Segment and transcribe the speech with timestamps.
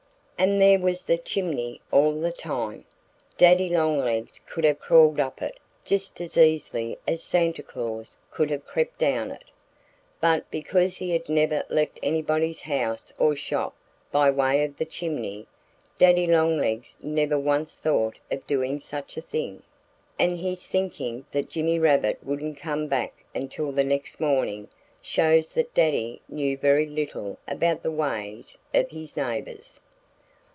[0.37, 2.85] And there was the chimney all the time!
[3.37, 8.65] Daddy Longlegs could have crawled up it just as easily as Santa Claus could have
[8.65, 9.43] crept down it!
[10.19, 13.75] But because he had never left anybody's house or shop
[14.11, 15.45] by way of the chimney,
[15.99, 19.61] Daddy Longlegs never once thought of doing such a thing.
[20.17, 24.69] And his thinking that Jimmy Rabbit wouldn't come back until the next morning
[25.03, 29.79] shows that Daddy knew very little about the ways of his neighbors.